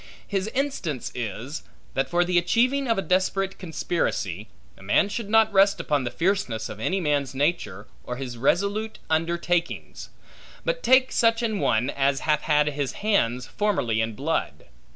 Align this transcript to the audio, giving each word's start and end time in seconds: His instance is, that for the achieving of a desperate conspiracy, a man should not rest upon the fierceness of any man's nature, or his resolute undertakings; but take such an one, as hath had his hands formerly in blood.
His 0.27 0.47
instance 0.55 1.11
is, 1.13 1.61
that 1.93 2.09
for 2.09 2.25
the 2.25 2.39
achieving 2.39 2.87
of 2.87 2.97
a 2.97 3.03
desperate 3.03 3.59
conspiracy, 3.59 4.47
a 4.75 4.81
man 4.81 5.09
should 5.09 5.29
not 5.29 5.53
rest 5.53 5.79
upon 5.79 6.05
the 6.05 6.09
fierceness 6.09 6.69
of 6.69 6.79
any 6.79 6.99
man's 6.99 7.35
nature, 7.35 7.85
or 8.03 8.15
his 8.15 8.35
resolute 8.35 8.97
undertakings; 9.11 10.09
but 10.65 10.81
take 10.81 11.11
such 11.11 11.43
an 11.43 11.59
one, 11.59 11.91
as 11.91 12.21
hath 12.21 12.41
had 12.41 12.65
his 12.69 12.93
hands 13.05 13.45
formerly 13.45 14.01
in 14.01 14.15
blood. 14.15 14.65